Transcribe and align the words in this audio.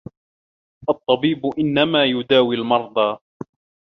الطَّبِيبُ 0.89 1.41
إنَّمَا 1.59 2.05
يُدَاوِي 2.05 2.55
الْمَرْضَى 2.55 3.17